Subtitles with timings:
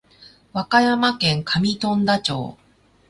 [0.51, 2.57] 和歌山県上富田町